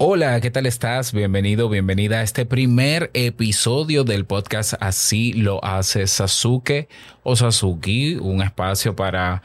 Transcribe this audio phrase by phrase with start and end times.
[0.00, 1.12] Hola, ¿qué tal estás?
[1.12, 6.88] Bienvenido, bienvenida a este primer episodio del podcast Así lo hace Sasuke
[7.24, 9.42] o Sasuki, un espacio para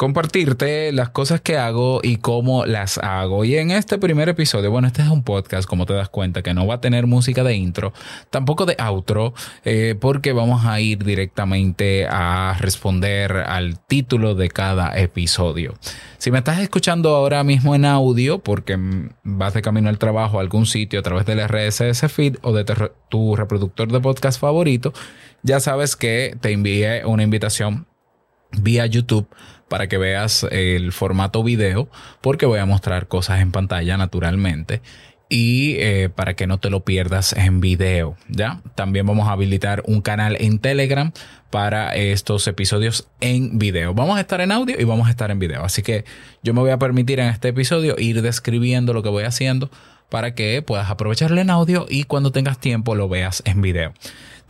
[0.00, 3.44] compartirte las cosas que hago y cómo las hago.
[3.44, 6.54] Y en este primer episodio, bueno, este es un podcast, como te das cuenta, que
[6.54, 7.92] no va a tener música de intro,
[8.30, 14.98] tampoco de outro, eh, porque vamos a ir directamente a responder al título de cada
[14.98, 15.74] episodio.
[16.16, 18.78] Si me estás escuchando ahora mismo en audio, porque
[19.22, 22.64] vas de camino al trabajo a algún sitio a través del RSS feed o de
[23.10, 24.94] tu reproductor de podcast favorito,
[25.42, 27.86] ya sabes que te envié una invitación
[28.52, 29.28] vía YouTube
[29.70, 31.88] para que veas el formato video,
[32.20, 34.82] porque voy a mostrar cosas en pantalla naturalmente
[35.28, 38.60] y eh, para que no te lo pierdas en video, ¿ya?
[38.74, 41.12] También vamos a habilitar un canal en Telegram
[41.50, 43.94] para estos episodios en video.
[43.94, 46.04] Vamos a estar en audio y vamos a estar en video, así que
[46.42, 49.70] yo me voy a permitir en este episodio ir describiendo lo que voy haciendo
[50.08, 53.94] para que puedas aprovecharlo en audio y cuando tengas tiempo lo veas en video.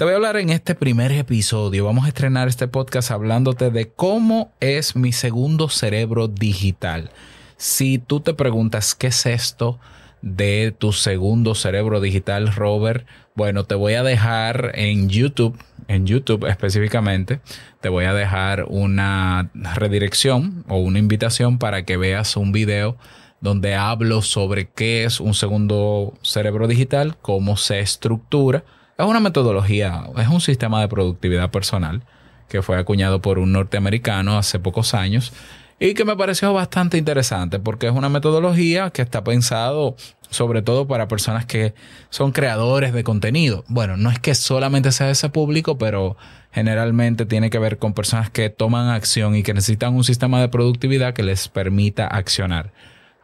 [0.01, 3.91] Te voy a hablar en este primer episodio, vamos a estrenar este podcast hablándote de
[3.91, 7.11] cómo es mi segundo cerebro digital.
[7.59, 9.79] Si tú te preguntas qué es esto
[10.23, 16.47] de tu segundo cerebro digital, Robert, bueno, te voy a dejar en YouTube, en YouTube
[16.49, 17.43] específicamente,
[17.83, 22.97] te voy a dejar una redirección o una invitación para que veas un video
[23.43, 28.65] donde hablo sobre qué es un segundo cerebro digital, cómo se estructura
[29.01, 32.03] es una metodología, es un sistema de productividad personal
[32.49, 35.33] que fue acuñado por un norteamericano hace pocos años
[35.79, 39.97] y que me pareció bastante interesante porque es una metodología que está pensado
[40.31, 41.75] sobre todo para personas que
[42.09, 43.65] son creadores de contenido.
[43.69, 46.17] Bueno, no es que solamente sea ese público, pero
[46.53, 50.49] generalmente tiene que ver con personas que toman acción y que necesitan un sistema de
[50.49, 52.73] productividad que les permita accionar,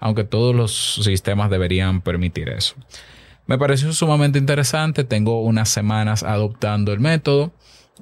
[0.00, 2.74] aunque todos los sistemas deberían permitir eso.
[3.46, 5.04] Me pareció sumamente interesante.
[5.04, 7.52] Tengo unas semanas adoptando el método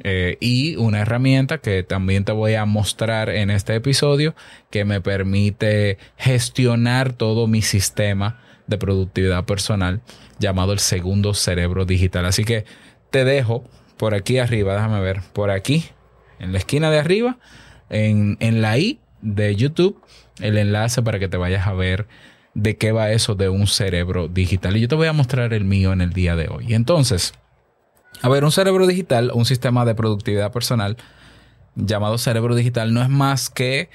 [0.03, 4.35] eh, y una herramienta que también te voy a mostrar en este episodio
[4.71, 10.01] que me permite gestionar todo mi sistema de productividad personal
[10.39, 12.25] llamado el segundo cerebro digital.
[12.25, 12.65] Así que
[13.11, 13.65] te dejo
[13.99, 15.85] por aquí arriba, déjame ver, por aquí,
[16.41, 17.39] en la esquina de arriba,
[17.91, 20.03] en, en la I de YouTube,
[20.41, 22.09] el enlace para que te vayas a ver
[22.55, 24.77] de qué va eso de un cerebro digital.
[24.77, 26.75] Y yo te voy a mostrar el mío en el día de hoy.
[26.75, 27.35] Entonces,
[28.23, 30.97] a ver, un cerebro digital, un sistema de productividad personal
[31.75, 33.91] llamado cerebro digital, no es más que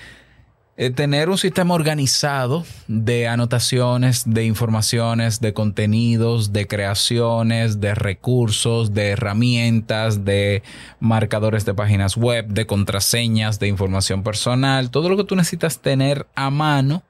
[0.82, 8.94] eh, tener un sistema organizado de anotaciones, de informaciones, de contenidos, de creaciones, de recursos,
[8.94, 10.64] de herramientas, de
[11.02, 16.28] marcadores de páginas web, de contraseñas, de información personal, todo lo que tú necesitas tener
[16.36, 17.04] a mano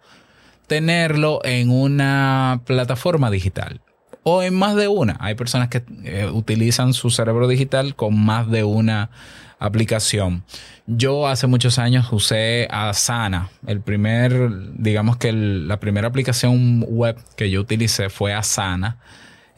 [0.70, 3.82] tenerlo en una plataforma digital
[4.24, 5.18] o en más de una.
[5.20, 9.10] Hay personas que eh, utilizan su cerebro digital con más de una
[9.58, 10.44] aplicación.
[10.86, 13.50] Yo hace muchos años usé Asana.
[13.68, 19.00] El primer, digamos que la primera aplicación web que yo utilicé fue Asana.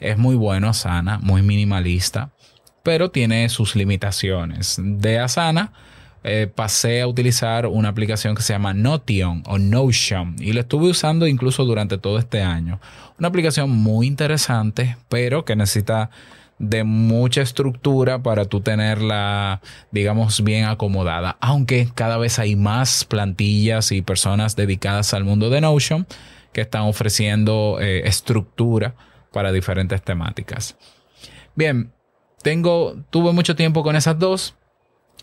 [0.00, 2.30] Es muy bueno Asana, muy minimalista,
[2.82, 4.80] pero tiene sus limitaciones.
[4.82, 5.72] De Asana
[6.24, 10.88] eh, pasé a utilizar una aplicación que se llama Notion o Notion y la estuve
[10.88, 12.80] usando incluso durante todo este año.
[13.18, 16.10] Una aplicación muy interesante, pero que necesita
[16.58, 21.36] de mucha estructura para tú tenerla, digamos, bien acomodada.
[21.40, 26.06] Aunque cada vez hay más plantillas y personas dedicadas al mundo de Notion
[26.52, 28.94] que están ofreciendo eh, estructura
[29.32, 30.76] para diferentes temáticas.
[31.56, 31.92] Bien,
[32.42, 34.54] tengo, tuve mucho tiempo con esas dos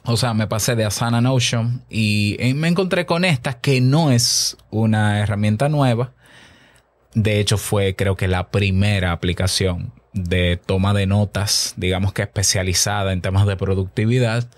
[0.04, 4.58] o sea, me pasé de Asana Notion y me encontré con esta que no es
[4.70, 6.14] una herramienta nueva.
[7.14, 13.14] De hecho, fue creo que la primera aplicación de toma de notas, digamos que especializada
[13.14, 14.50] en temas de productividad.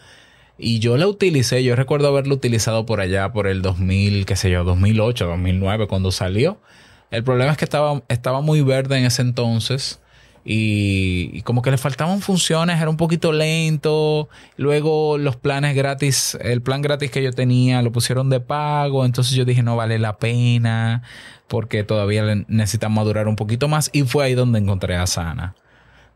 [0.58, 4.52] Y yo la utilicé, yo recuerdo haberla utilizado por allá por el 2000, qué sé
[4.52, 6.62] yo, 2008, 2009, cuando salió.
[7.10, 10.00] El problema es que estaba, estaba muy verde en ese entonces
[10.44, 14.30] y, como que le faltaban funciones, era un poquito lento.
[14.58, 19.36] Luego los planes gratis, el plan gratis que yo tenía lo pusieron de pago, entonces
[19.36, 21.04] yo dije no vale la pena
[21.48, 25.56] porque todavía necesitan madurar un poquito más y fue ahí donde encontré a Sana.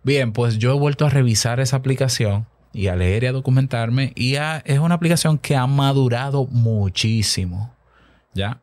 [0.01, 4.13] Bien, pues yo he vuelto a revisar esa aplicación y a leer y a documentarme
[4.16, 7.74] y es una aplicación que ha madurado muchísimo.
[8.33, 8.62] ¿Ya?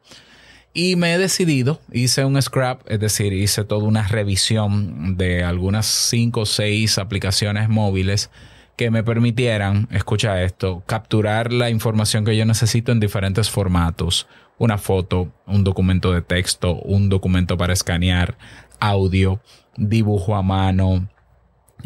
[0.74, 5.84] Y me he decidido, hice un scrap, es decir, hice toda una revisión de algunas
[5.84, 8.30] 5 o 6 aplicaciones móviles
[8.76, 14.26] que me permitieran, escucha esto, capturar la información que yo necesito en diferentes formatos.
[14.56, 18.38] Una foto, un documento de texto, un documento para escanear,
[18.80, 19.40] audio,
[19.76, 21.06] dibujo a mano,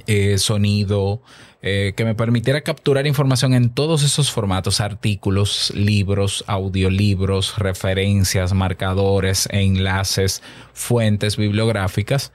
[0.07, 1.21] eh, sonido,
[1.63, 9.49] eh, que me permitiera capturar información en todos esos formatos, artículos, libros, audiolibros, referencias, marcadores,
[9.51, 12.33] enlaces, fuentes bibliográficas.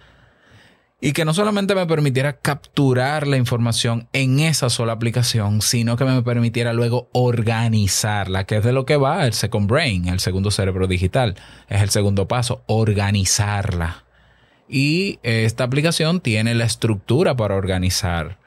[1.00, 6.06] Y que no solamente me permitiera capturar la información en esa sola aplicación, sino que
[6.06, 10.52] me permitiera luego organizarla, que es de lo que va el Second Brain, el segundo
[10.52, 11.36] cerebro digital.
[11.70, 14.04] Es el segundo paso, organizarla.
[14.74, 18.38] Y esta aplicación tiene la estructura para organizar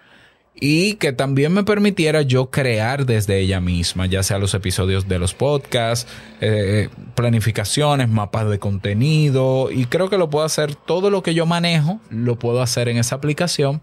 [0.55, 5.19] y que también me permitiera yo crear desde ella misma, ya sea los episodios de
[5.19, 6.11] los podcasts,
[6.41, 11.45] eh, planificaciones, mapas de contenido y creo que lo puedo hacer todo lo que yo
[11.45, 13.83] manejo, lo puedo hacer en esa aplicación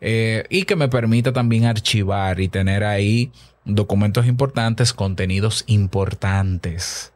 [0.00, 3.32] eh, y que me permita también archivar y tener ahí
[3.64, 7.12] documentos importantes, contenidos importantes.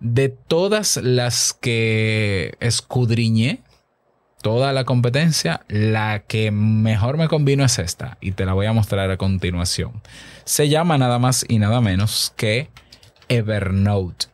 [0.00, 3.63] De todas las que escudriñé,
[4.44, 8.74] toda la competencia, la que mejor me convino es esta y te la voy a
[8.74, 10.02] mostrar a continuación.
[10.44, 12.68] Se llama nada más y nada menos que
[13.30, 14.26] Evernote.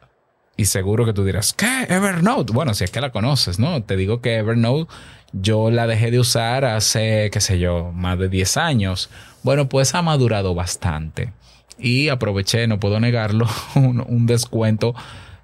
[0.56, 1.86] Y seguro que tú dirás, ¿qué?
[1.88, 2.52] Evernote.
[2.52, 3.84] Bueno, si es que la conoces, ¿no?
[3.84, 4.92] Te digo que Evernote
[5.32, 9.10] yo la dejé de usar hace, qué sé yo, más de 10 años.
[9.44, 11.32] Bueno, pues ha madurado bastante.
[11.78, 13.46] Y aproveché, no puedo negarlo,
[13.76, 14.92] un, un descuento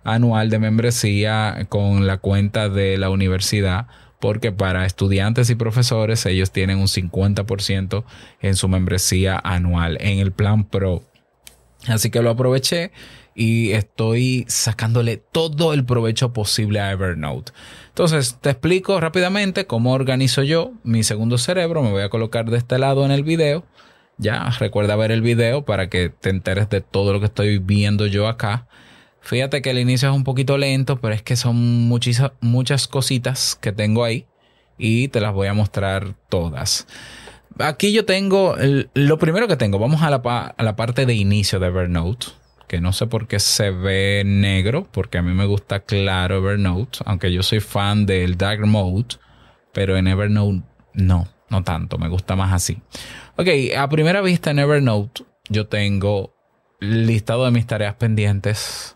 [0.02, 3.86] anual de membresía con la cuenta de la universidad
[4.20, 8.04] porque para estudiantes y profesores ellos tienen un 50%
[8.40, 11.02] en su membresía anual en el plan Pro.
[11.86, 12.90] Así que lo aproveché
[13.34, 17.52] y estoy sacándole todo el provecho posible a Evernote.
[17.88, 21.82] Entonces, te explico rápidamente cómo organizo yo mi segundo cerebro.
[21.82, 23.64] Me voy a colocar de este lado en el video.
[24.16, 28.06] Ya, recuerda ver el video para que te enteres de todo lo que estoy viendo
[28.06, 28.66] yo acá.
[29.26, 31.56] Fíjate que el inicio es un poquito lento, pero es que son
[31.88, 34.24] muchas, cositas que tengo ahí
[34.78, 36.86] y te las voy a mostrar todas.
[37.58, 38.54] Aquí yo tengo,
[38.94, 40.18] lo primero que tengo, vamos a la,
[40.56, 42.28] a la parte de inicio de Evernote,
[42.68, 47.00] que no sé por qué se ve negro, porque a mí me gusta claro Evernote,
[47.04, 49.16] aunque yo soy fan del Dark Mode,
[49.72, 50.62] pero en Evernote
[50.94, 52.80] no, no tanto, me gusta más así.
[53.34, 56.32] Ok, a primera vista en Evernote yo tengo
[56.78, 58.95] listado de mis tareas pendientes,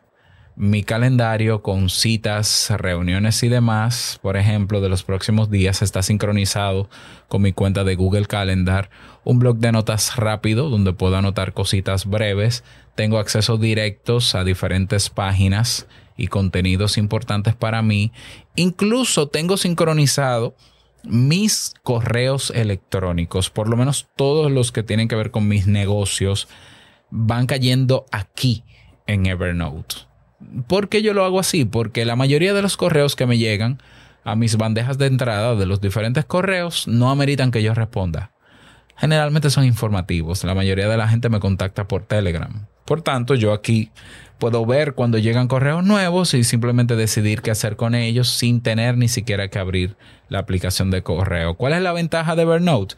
[0.60, 6.90] mi calendario con citas, reuniones y demás, por ejemplo, de los próximos días está sincronizado
[7.28, 8.90] con mi cuenta de Google Calendar,
[9.24, 12.62] un blog de notas rápido donde puedo anotar cositas breves,
[12.94, 15.86] tengo acceso directos a diferentes páginas
[16.18, 18.12] y contenidos importantes para mí,
[18.54, 20.54] incluso tengo sincronizado
[21.04, 26.48] mis correos electrónicos, por lo menos todos los que tienen que ver con mis negocios,
[27.08, 28.62] van cayendo aquí
[29.06, 30.09] en Evernote.
[30.66, 31.64] ¿Por qué yo lo hago así?
[31.64, 33.78] Porque la mayoría de los correos que me llegan
[34.24, 38.32] a mis bandejas de entrada de los diferentes correos no ameritan que yo responda.
[38.96, 40.44] Generalmente son informativos.
[40.44, 42.66] La mayoría de la gente me contacta por Telegram.
[42.84, 43.90] Por tanto, yo aquí
[44.38, 48.98] puedo ver cuando llegan correos nuevos y simplemente decidir qué hacer con ellos sin tener
[48.98, 49.96] ni siquiera que abrir
[50.28, 51.54] la aplicación de correo.
[51.54, 52.96] ¿Cuál es la ventaja de Evernote?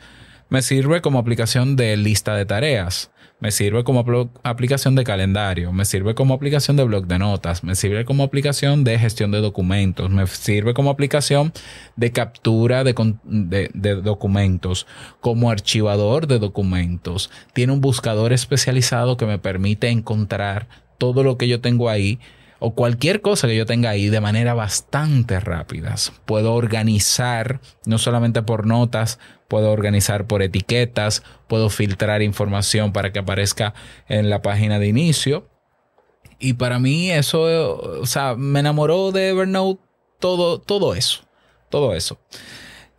[0.52, 3.10] Me sirve como aplicación de lista de tareas.
[3.40, 4.04] Me sirve como
[4.42, 8.84] aplicación de calendario, me sirve como aplicación de blog de notas, me sirve como aplicación
[8.84, 11.54] de gestión de documentos, me sirve como aplicación
[11.96, 12.92] de captura de,
[13.72, 14.86] de, documentos,
[15.22, 17.30] como archivador de documentos.
[17.54, 22.20] Tiene un buscador especializado que me permite encontrar todo lo que yo tengo ahí
[22.64, 25.96] o cualquier cosa que yo tenga ahí de manera bastante rápida.
[26.24, 33.18] Puedo organizar no solamente por notas, puedo organizar por etiquetas, puedo filtrar información para que
[33.18, 33.74] aparezca
[34.08, 35.48] en la página de inicio.
[36.38, 39.82] Y para mí eso, o sea, me enamoró de Evernote
[40.20, 41.22] todo, todo eso,
[41.68, 42.20] todo eso.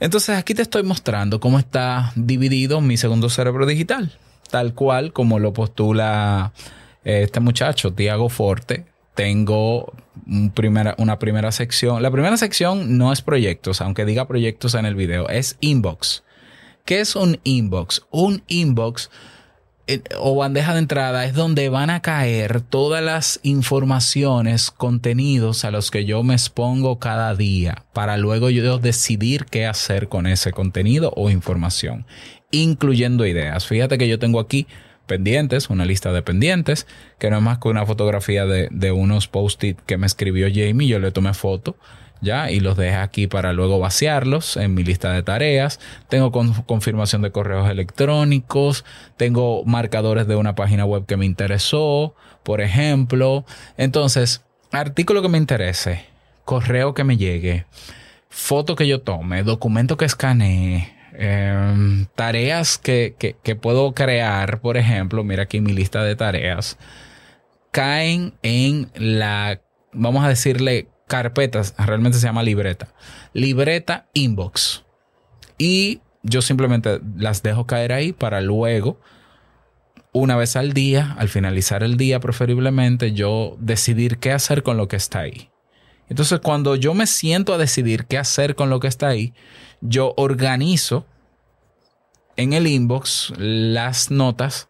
[0.02, 4.12] Entonces aquí te estoy mostrando cómo está dividido mi segundo cerebro digital,
[4.52, 6.52] tal cual como lo postula
[7.06, 9.94] eh, este muchacho, Tiago Forte, tengo
[10.98, 12.02] una primera sección.
[12.02, 16.24] La primera sección no es proyectos, aunque diga proyectos en el video, es inbox.
[16.86, 18.06] ¿Qué es un inbox?
[18.12, 19.10] Un inbox
[19.86, 25.72] eh, o bandeja de entrada es donde van a caer todas las informaciones, contenidos a
[25.72, 30.52] los que yo me expongo cada día para luego yo decidir qué hacer con ese
[30.52, 32.06] contenido o información,
[32.52, 33.68] incluyendo ideas.
[33.68, 34.68] Fíjate que yo tengo aquí
[35.06, 36.88] pendientes, una lista de pendientes,
[37.20, 41.00] que no es más que una fotografía de, unos post-it que me escribió Jamie, yo
[41.00, 41.76] le tomé foto.
[42.22, 42.50] ¿ya?
[42.50, 45.80] Y los dejé aquí para luego vaciarlos en mi lista de tareas.
[46.08, 46.32] Tengo
[46.66, 48.86] confirmación de correos electrónicos,
[49.18, 53.46] tengo marcadores de una página web que me interesó, por ejemplo.
[53.78, 54.42] Entonces,
[54.72, 56.06] artículo que me interese,
[56.46, 57.66] correo que me llegue,
[58.30, 65.24] foto que yo tome, documento que escanee, em, tareas que, que, puedo crear, por ejemplo,
[65.24, 66.78] mira aquí mi lista de tareas,
[67.72, 72.94] caen en la, vamos a decirle, carpetas, realmente se llama libreta,
[73.34, 74.84] libreta inbox.
[75.58, 79.00] Y yo simplemente las dejo caer ahí para luego,
[80.14, 84.88] una vez al día, al finalizar el día preferiblemente, yo decidir qué hacer con lo
[84.88, 85.50] que está ahí.
[86.10, 89.34] Entonces, cuando yo me siento a decidir qué hacer con lo que está ahí,
[89.84, 91.06] yo organizo
[92.38, 94.70] en el inbox las notas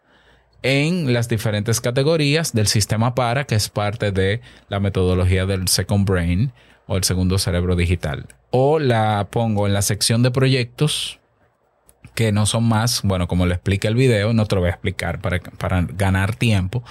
[0.62, 6.08] en las diferentes categorías del sistema para, que es parte de la metodología del Second
[6.08, 6.52] Brain
[6.86, 8.26] o el segundo cerebro digital.
[8.50, 11.20] O la pongo en la sección de proyectos,
[12.14, 14.72] que no son más, bueno, como le explica el video, no te lo voy a
[14.72, 16.82] explicar para, para ganar tiempo,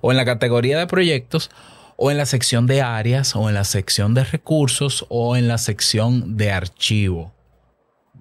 [0.00, 1.50] o en la categoría de proyectos,
[1.96, 5.58] o en la sección de áreas, o en la sección de recursos, o en la
[5.58, 7.32] sección de archivo.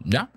[0.03, 0.29] ¿Ya?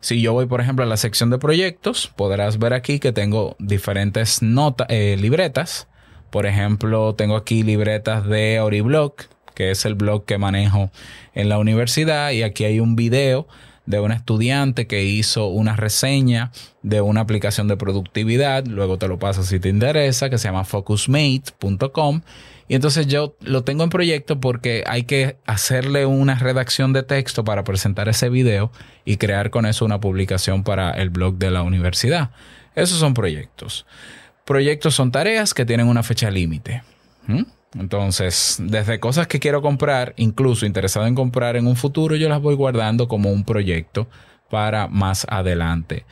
[0.00, 3.54] Si yo voy, por ejemplo, a la sección de proyectos, podrás ver aquí que tengo
[3.58, 5.88] diferentes notas, eh, libretas.
[6.30, 9.24] Por ejemplo, tengo aquí libretas de Oriblock,
[9.54, 10.90] que es el blog que manejo
[11.34, 13.46] en la universidad, y aquí hay un video
[13.90, 19.18] de un estudiante que hizo una reseña de una aplicación de productividad, luego te lo
[19.18, 22.22] paso si te interesa, que se llama focusmate.com
[22.70, 27.42] y entonces yo lo tengo en proyecto porque hay que hacerle una redacción de texto
[27.42, 28.70] para presentar ese video
[29.04, 32.30] y crear con eso una publicación para el blog de la universidad.
[32.76, 33.86] Esos son proyectos.
[34.44, 36.84] Proyectos son tareas que tienen una fecha límite.
[37.74, 42.40] Entonces, desde cosas que quiero comprar, incluso interesado en comprar en un futuro, yo las
[42.40, 44.08] voy guardando como un proyecto
[44.48, 46.04] para más adelante.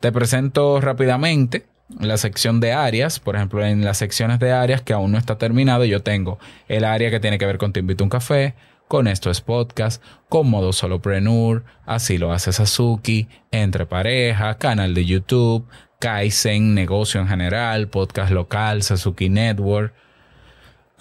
[0.00, 1.66] Te presento rápidamente
[2.00, 5.36] la sección de áreas, por ejemplo, en las secciones de áreas que aún no está
[5.36, 6.38] terminado, yo tengo
[6.68, 8.54] el área que tiene que ver con Te invito un café,
[8.88, 15.04] con esto es podcast, con modo solopreneur, así lo hace Sasuki, entre pareja, canal de
[15.04, 15.66] YouTube,
[15.98, 19.94] Kaizen, negocio en general, podcast local, Sasuki Network.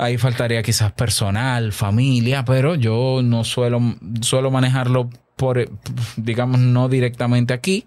[0.01, 3.79] Ahí faltaría quizás personal, familia, pero yo no suelo,
[4.21, 5.69] suelo manejarlo por,
[6.17, 7.85] digamos, no directamente aquí,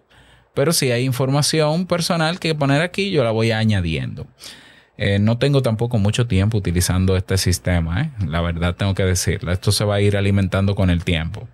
[0.55, 4.29] pero si hay información personal que poner aquí, yo la voy añadiendo.
[4.97, 8.11] Eh, no tengo tampoco mucho tiempo utilizando este sistema, ¿eh?
[8.29, 9.51] la verdad tengo que decirlo.
[9.51, 11.49] Esto se va a ir alimentando con el tiempo.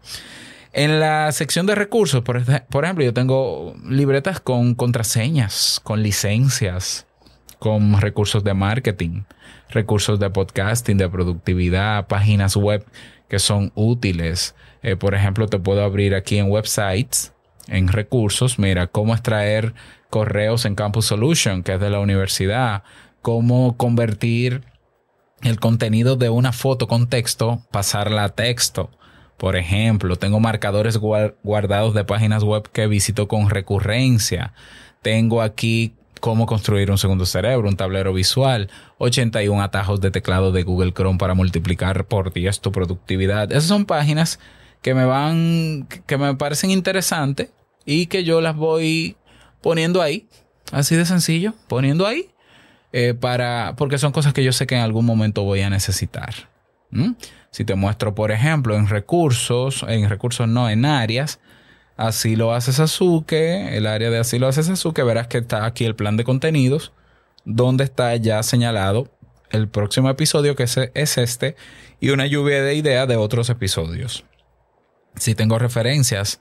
[0.74, 7.06] En la sección de recursos, por, ejemplo, yo tengo libretas con contraseñas, con licencias,
[7.60, 9.22] con recursos de marketing,
[9.68, 12.84] recursos de podcasting, de productividad, páginas web
[13.28, 14.56] que son útiles.
[14.82, 17.32] Eh, por ejemplo, te puedo abrir aquí en websites
[17.68, 19.74] en recursos, mira, cómo extraer
[20.08, 22.82] correos en Campus Solution, que es de la universidad,
[23.22, 24.64] cómo convertir
[25.42, 28.90] el contenido de una foto con texto, pasarla a texto.
[29.36, 34.52] Por ejemplo, tengo marcadores guardados de páginas web que visito con recurrencia.
[35.02, 40.62] Tengo aquí cómo construir un segundo cerebro, un tablero visual, 81 atajos de teclado de
[40.62, 43.50] Google Chrome para multiplicar por 10 tu productividad.
[43.50, 44.38] Esas son páginas
[44.82, 47.50] que me van, que me parecen interesantes
[47.84, 49.16] y que yo las voy
[49.60, 50.28] poniendo ahí,
[50.72, 52.30] así de sencillo, poniendo ahí,
[52.92, 56.34] eh, para, porque son cosas que yo sé que en algún momento voy a necesitar.
[57.52, 61.38] Si te muestro, por ejemplo, en recursos, en recursos no, en áreas,
[62.00, 65.84] así lo hace Sasuke, el área de así lo hace Sasuke, verás que está aquí
[65.84, 66.92] el plan de contenidos,
[67.44, 69.10] donde está ya señalado
[69.50, 71.56] el próximo episodio, que es, es este,
[72.00, 74.24] y una lluvia de ideas de otros episodios.
[75.16, 76.40] Si tengo referencias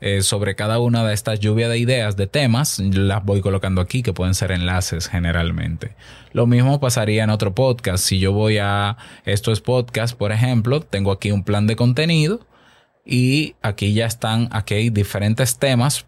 [0.00, 4.04] eh, sobre cada una de estas lluvias de ideas, de temas, las voy colocando aquí,
[4.04, 5.96] que pueden ser enlaces generalmente.
[6.32, 8.04] Lo mismo pasaría en otro podcast.
[8.04, 12.46] Si yo voy a esto es podcast, por ejemplo, tengo aquí un plan de contenido
[13.04, 16.04] y aquí ya están, aquí hay diferentes temas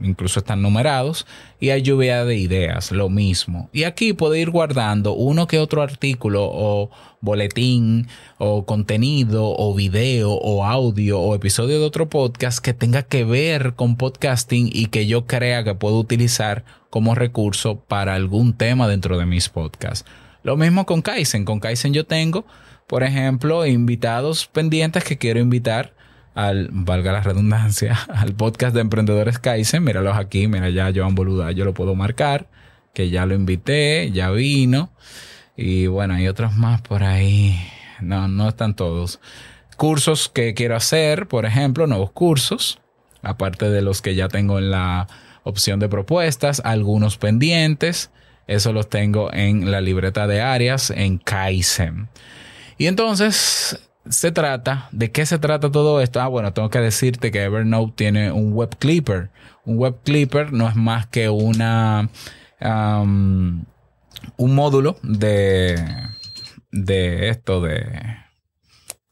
[0.00, 1.26] incluso están numerados,
[1.58, 3.68] y hay lluvia de ideas, lo mismo.
[3.72, 10.32] Y aquí puedo ir guardando uno que otro artículo o boletín o contenido o video
[10.32, 15.06] o audio o episodio de otro podcast que tenga que ver con podcasting y que
[15.06, 20.08] yo crea que puedo utilizar como recurso para algún tema dentro de mis podcasts.
[20.42, 21.44] Lo mismo con Kaizen.
[21.44, 22.46] Con Kaizen yo tengo,
[22.86, 25.92] por ejemplo, invitados pendientes que quiero invitar
[26.34, 29.84] al, valga la redundancia, al podcast de Emprendedores Kaizen.
[29.84, 32.48] Míralos aquí, mira ya Joan Boluda, yo lo puedo marcar,
[32.94, 34.90] que ya lo invité, ya vino.
[35.56, 37.60] Y bueno, hay otros más por ahí.
[38.00, 39.20] No, no están todos.
[39.76, 42.80] Cursos que quiero hacer, por ejemplo, nuevos cursos,
[43.22, 45.06] aparte de los que ya tengo en la
[45.42, 48.10] opción de propuestas, algunos pendientes.
[48.46, 52.08] Eso los tengo en la libreta de áreas en Kaizen.
[52.78, 56.20] Y entonces se trata, ¿de qué se trata todo esto?
[56.20, 59.30] Ah, bueno, tengo que decirte que Evernote tiene un web clipper.
[59.64, 62.08] Un web clipper no es más que una
[64.36, 65.82] un módulo de,
[66.70, 68.16] de esto de,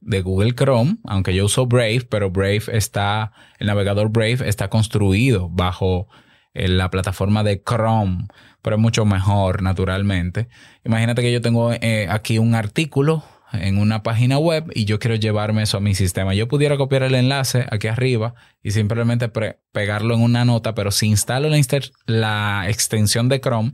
[0.01, 5.49] de Google Chrome, aunque yo uso Brave, pero Brave está, el navegador Brave está construido
[5.49, 6.09] bajo
[6.55, 8.27] eh, la plataforma de Chrome,
[8.63, 10.49] pero es mucho mejor naturalmente.
[10.85, 15.17] Imagínate que yo tengo eh, aquí un artículo en una página web y yo quiero
[15.17, 16.35] llevarme eso a mi sistema.
[16.35, 19.31] Yo pudiera copiar el enlace aquí arriba y simplemente
[19.73, 21.59] pegarlo en una nota, pero si instalo la,
[22.07, 23.73] la extensión de Chrome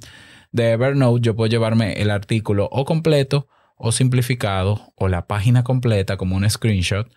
[0.53, 6.17] de Evernote, yo puedo llevarme el artículo o completo o simplificado o la página completa
[6.17, 7.11] como un screenshot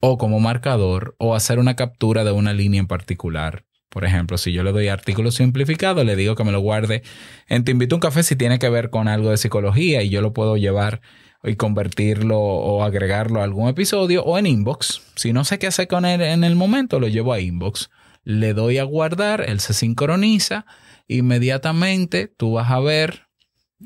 [0.00, 3.64] o como marcador o hacer una captura de una línea en particular.
[3.92, 7.02] Por ejemplo, si yo le doy artículo simplificado, le digo que me lo guarde
[7.46, 10.08] en Te invito a un café si tiene que ver con algo de psicología y
[10.08, 11.02] yo lo puedo llevar
[11.44, 15.02] y convertirlo o agregarlo a algún episodio o en inbox.
[15.14, 17.90] Si no sé qué hacer con él en el momento, lo llevo a inbox.
[18.24, 20.64] Le doy a guardar, él se sincroniza.
[21.06, 23.26] Inmediatamente tú vas a ver,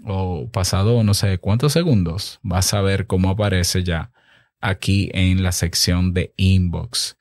[0.04, 4.12] o pasado no sé cuántos segundos, vas a ver cómo aparece ya
[4.60, 7.16] aquí en la sección de inbox.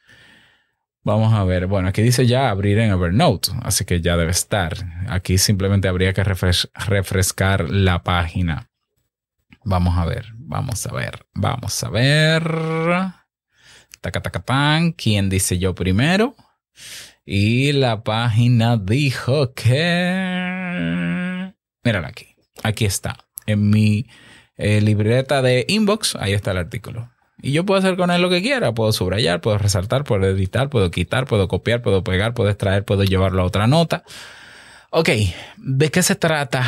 [1.05, 4.73] Vamos a ver, bueno, aquí dice ya abrir en Evernote, así que ya debe estar.
[5.07, 8.71] Aquí simplemente habría que refrescar la página.
[9.63, 12.41] Vamos a ver, vamos a ver, vamos a ver.
[14.01, 14.43] Taca, taca,
[14.97, 16.35] ¿Quién dice yo primero?
[17.23, 19.73] Y la página dijo que...
[21.83, 22.35] Mírala aquí.
[22.63, 23.15] Aquí está.
[23.45, 24.07] En mi
[24.57, 27.11] eh, libreta de inbox, ahí está el artículo.
[27.45, 28.73] Y yo puedo hacer con él lo que quiera.
[28.73, 33.03] Puedo subrayar, puedo resaltar, puedo editar, puedo quitar, puedo copiar, puedo pegar, puedo extraer, puedo
[33.03, 34.03] llevarlo a otra nota.
[34.89, 35.09] Ok,
[35.57, 36.65] ¿de qué se trata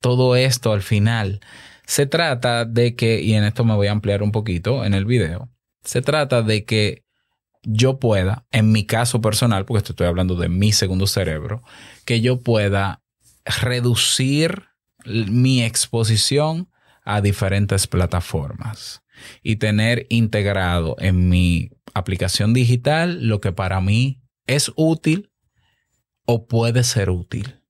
[0.00, 1.38] todo esto al final?
[1.86, 5.04] Se trata de que, y en esto me voy a ampliar un poquito en el
[5.04, 5.48] video,
[5.84, 7.04] se trata de que
[7.62, 11.62] yo pueda, en mi caso personal, porque estoy hablando de mi segundo cerebro,
[12.04, 13.00] que yo pueda
[13.44, 14.64] reducir
[15.04, 16.68] mi exposición
[17.04, 19.05] a diferentes plataformas
[19.42, 25.30] y tener integrado en mi aplicación digital lo que para mí es útil
[26.26, 27.60] o puede ser útil.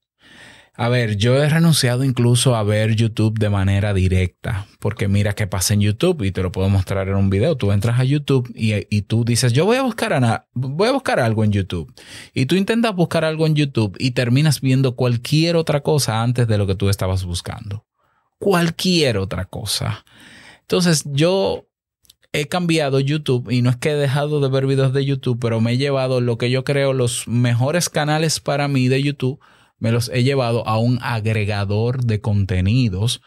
[0.78, 5.46] A ver, yo he renunciado incluso a ver YouTube de manera directa, porque mira qué
[5.46, 7.56] pasa en YouTube y te lo puedo mostrar en un video.
[7.56, 11.44] Tú entras a YouTube y, tú dices, yo voy a buscar voy a buscar algo
[11.44, 11.94] en YouTube.
[12.35, 16.59] Y tú intentas buscar algo en YouTube y terminas viendo cualquier otra cosa antes de
[16.59, 17.87] lo que tú estabas buscando.
[18.38, 20.04] Cualquier otra cosa.
[20.68, 21.68] Entonces yo
[22.33, 25.61] he cambiado YouTube y no es que he dejado de ver videos de YouTube, pero
[25.61, 29.40] me he llevado lo que yo creo los mejores canales para mí de YouTube
[29.79, 33.22] me los he llevado a un agregador de contenidos,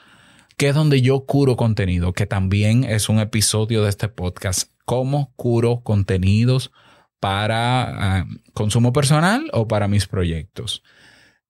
[0.58, 5.34] que es donde yo curo contenido, que también es un episodio de este podcast, cómo
[5.36, 6.72] curo contenidos
[7.20, 10.84] para ah, consumo personal o para mis proyectos.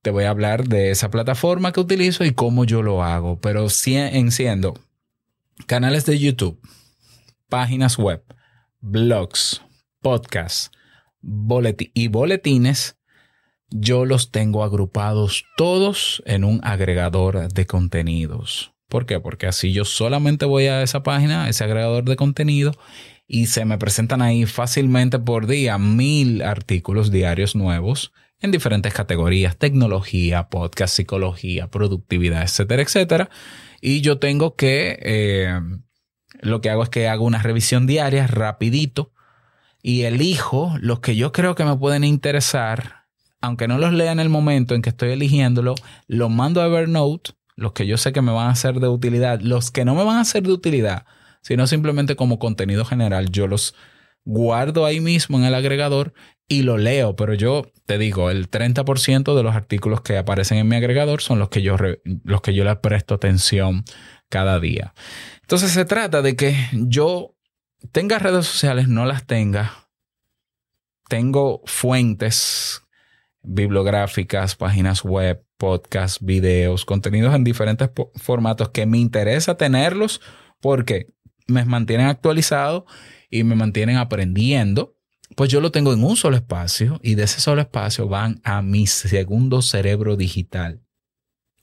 [0.01, 3.67] Te voy a hablar de esa plataforma que utilizo y cómo yo lo hago, pero
[3.85, 4.75] enciendo
[5.65, 6.59] canales de YouTube,
[7.49, 8.23] páginas web,
[8.81, 9.61] blogs,
[10.01, 10.71] podcasts
[11.93, 12.95] y boletines
[13.71, 18.73] yo los tengo agrupados todos en un agregador de contenidos.
[18.87, 19.19] ¿Por qué?
[19.19, 22.71] Porque así yo solamente voy a esa página, ese agregador de contenido,
[23.27, 29.57] y se me presentan ahí fácilmente por día mil artículos diarios nuevos en diferentes categorías,
[29.57, 33.29] tecnología, podcast, psicología, productividad, etcétera, etcétera.
[33.81, 35.59] Y yo tengo que, eh,
[36.41, 39.11] lo que hago es que hago una revisión diaria rapidito
[39.81, 43.05] y elijo los que yo creo que me pueden interesar.
[43.41, 45.75] Aunque no los lea en el momento en que estoy eligiéndolo,
[46.07, 49.39] los mando a Evernote, los que yo sé que me van a ser de utilidad,
[49.41, 51.05] los que no me van a ser de utilidad,
[51.41, 53.75] sino simplemente como contenido general, yo los
[54.25, 56.13] guardo ahí mismo en el agregador
[56.49, 60.67] y lo leo, pero yo te digo, el 30% de los artículos que aparecen en
[60.67, 61.77] mi agregador son los que yo,
[62.23, 63.85] los que yo le presto atención
[64.29, 64.93] cada día.
[65.41, 67.35] Entonces se trata de que yo
[67.91, 69.89] tenga redes sociales, no las tenga,
[71.07, 72.81] tengo fuentes
[73.41, 80.21] bibliográficas, páginas web, podcasts, videos, contenidos en diferentes formatos que me interesa tenerlos
[80.61, 81.07] porque
[81.47, 82.85] me mantienen actualizado
[83.29, 84.95] y me mantienen aprendiendo.
[85.39, 88.61] Pues yo lo tengo en un solo espacio y de ese solo espacio van a
[88.61, 90.81] mi segundo cerebro digital.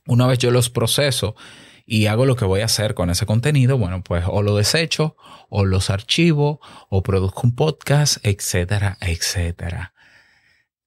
[0.06, 1.36] Una vez yo los proceso
[1.84, 5.14] y hago lo que voy a hacer con ese contenido, bueno, pues o lo desecho,
[5.50, 6.58] o los archivo,
[6.88, 9.92] o produzco un podcast, etcétera, etcétera.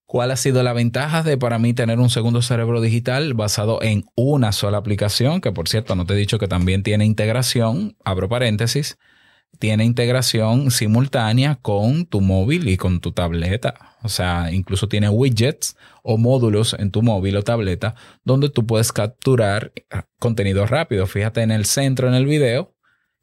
[0.06, 4.06] ¿Cuál ha sido la ventaja de para mí tener un segundo cerebro digital basado en
[4.16, 5.42] una sola aplicación?
[5.42, 8.98] Que por cierto, no te he dicho que también tiene integración, abro paréntesis,
[9.58, 13.98] tiene integración simultánea con tu móvil y con tu tableta.
[14.04, 18.94] O sea, incluso tiene widgets o módulos en tu móvil o tableta donde tú puedes
[18.94, 19.74] capturar
[20.20, 21.08] contenido rápido.
[21.08, 22.76] Fíjate en el centro en el video,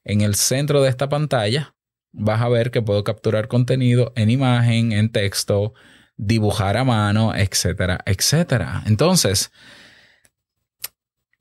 [0.05, 1.75] en el centro de esta pantalla,
[2.13, 5.75] vas a ver que puedo capturar contenido en imagen, en texto,
[6.17, 8.83] dibujar a mano, etcétera, etcétera.
[8.87, 9.53] Entonces,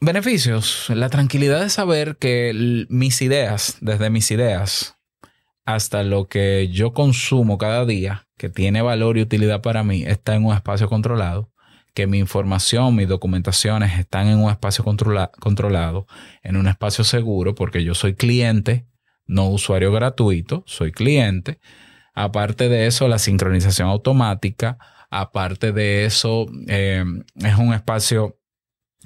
[0.05, 4.95] beneficios, la tranquilidad de saber que mis ideas, desde mis ideas
[5.65, 10.35] hasta lo que yo consumo cada día, que tiene valor y utilidad para mí, está
[10.35, 11.51] en un espacio controlado,
[11.95, 16.05] que mi información, mis documentaciones están en un espacio controlado,
[16.43, 18.85] en un espacio seguro, porque yo soy cliente,
[19.25, 21.59] no usuario gratuito, soy cliente.
[22.13, 24.77] Aparte de eso, la sincronización automática.
[25.09, 27.03] Aparte de eso, eh,
[27.35, 28.37] es un espacio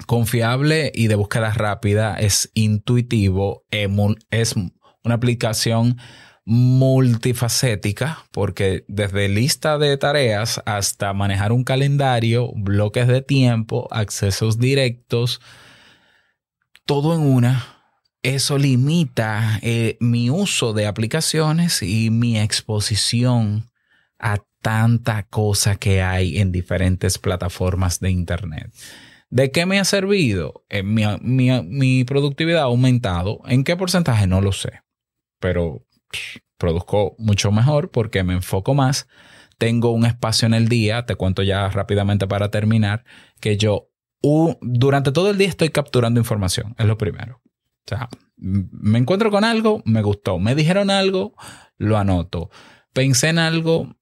[0.05, 2.15] confiable y de búsqueda rápida.
[2.19, 3.65] Es intuitivo.
[3.71, 5.97] Es una aplicación
[6.45, 15.41] multifacética porque desde lista de tareas hasta manejar un calendario, bloques de tiempo, accesos directos,
[16.85, 17.79] todo en una
[18.21, 23.69] eso limita eh, mi uso de aplicaciones y mi exposición
[24.19, 28.73] a tanta cosa que hay en diferentes plataformas de Internet.
[29.29, 30.65] ¿De qué me ha servido?
[30.69, 33.41] Eh, mi, productividad ha aumentado.
[33.45, 34.25] ¿En qué porcentaje?
[34.27, 34.81] No lo sé.
[35.39, 35.85] Pero
[36.57, 39.07] produzco mucho mejor porque me enfoco más.
[39.57, 43.03] Tengo un espacio en el día, te cuento ya rápidamente para terminar,
[43.39, 43.89] que yo
[44.61, 46.75] durante todo el día estoy capturando información.
[46.77, 47.41] Es lo primero.
[47.45, 50.39] O sea, me encuentro con algo, me gustó.
[50.39, 51.35] Me dijeron algo,
[51.77, 52.49] lo anoto.
[52.93, 53.95] Pensé en algo,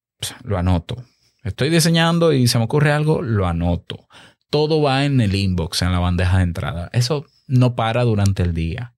[0.44, 1.04] lo anoto.
[1.44, 4.08] Estoy diseñando y se me ocurre algo, lo anoto.
[4.50, 6.90] Todo va en el inbox, en la bandeja de entrada.
[6.94, 8.96] Eso no para durante el día.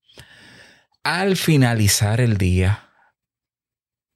[1.03, 2.89] Al finalizar el día,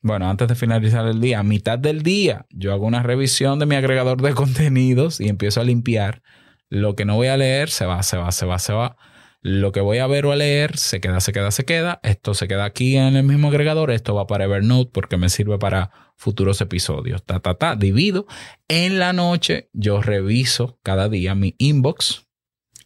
[0.01, 3.65] bueno, antes de finalizar el día, a mitad del día, yo hago una revisión de
[3.65, 6.21] mi agregador de contenidos y empiezo a limpiar.
[6.69, 8.97] Lo que no voy a leer se va, se va, se va, se va
[9.43, 11.99] lo que voy a ver o a leer se queda, se queda, se queda.
[12.01, 13.91] Esto se queda aquí en el mismo agregador.
[13.91, 17.25] Esto va para Evernote porque me sirve para futuros episodios.
[17.25, 18.25] Ta, ta, ta, divido.
[18.69, 22.25] En la noche yo reviso cada día mi inbox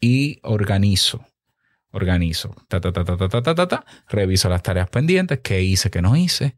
[0.01, 1.23] y organizo.
[1.91, 2.55] Organizo.
[2.67, 5.39] Ta, ta, ta, ta, ta, ta, ta, ta, Reviso las tareas pendientes.
[5.43, 6.57] ¿Qué hice, qué no hice?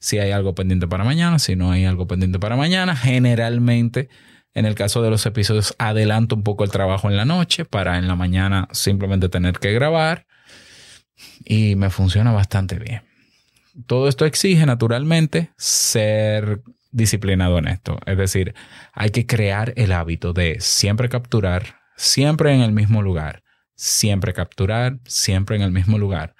[0.00, 2.96] Si hay algo pendiente para mañana, si no hay algo pendiente para mañana.
[2.96, 4.08] Generalmente
[4.56, 7.98] en el caso de los episodios, adelanto un poco el trabajo en la noche para
[7.98, 10.26] en la mañana simplemente tener que grabar.
[11.44, 13.02] Y me funciona bastante bien.
[13.86, 17.98] Todo esto exige naturalmente ser disciplinado en esto.
[18.06, 18.54] Es decir,
[18.94, 23.42] hay que crear el hábito de siempre capturar, siempre en el mismo lugar,
[23.74, 26.34] siempre capturar, siempre en el mismo lugar.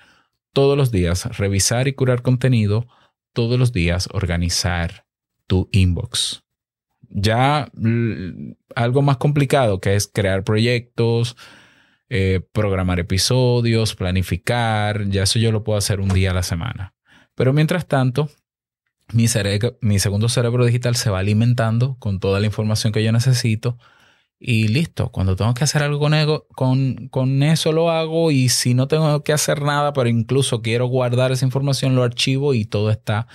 [0.54, 2.88] Todos los días revisar y curar contenido,
[3.34, 5.04] todos los días organizar
[5.46, 6.45] tu inbox
[7.10, 7.70] ya
[8.74, 11.36] algo más complicado que es crear proyectos,
[12.08, 16.94] eh, programar episodios, planificar, ya eso yo lo puedo hacer un día a la semana.
[17.34, 18.30] Pero mientras tanto,
[19.12, 19.26] mi,
[19.80, 23.78] mi segundo cerebro digital se va alimentando con toda la información que yo necesito
[24.38, 25.10] y listo.
[25.10, 26.12] Cuando tengo que hacer algo con,
[26.54, 30.86] con, con, eso lo hago y si no tengo que hacer nada, pero incluso quiero
[30.86, 33.26] guardar esa información, lo archivo y todo está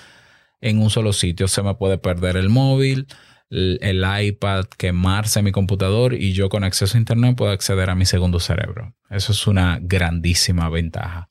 [0.61, 1.47] en un solo sitio.
[1.47, 3.07] Se me puede perder el móvil
[3.51, 8.05] el iPad, quemarse mi computador y yo con acceso a Internet puedo acceder a mi
[8.05, 8.95] segundo cerebro.
[9.09, 11.27] Eso es una grandísima ventaja.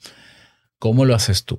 [0.78, 1.58] ¿Cómo lo haces tú?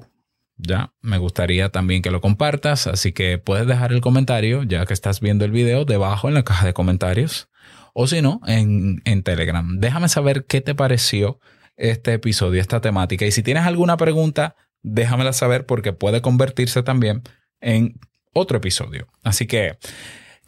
[0.58, 4.94] Ya, me gustaría también que lo compartas, así que puedes dejar el comentario, ya que
[4.94, 7.50] estás viendo el video, debajo en la caja de comentarios,
[7.96, 9.80] o si no, en, en Telegram.
[9.80, 11.40] Déjame saber qué te pareció
[11.78, 17.24] este episodio, esta temática, y si tienes alguna pregunta, déjamela saber porque puede convertirse también
[17.60, 18.00] en
[18.34, 19.08] otro episodio.
[19.24, 19.78] Así que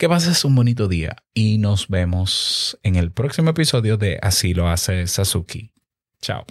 [0.03, 4.67] que pases un bonito día y nos vemos en el próximo episodio de Así lo
[4.67, 5.71] hace Sasuki.
[6.21, 6.45] Chao.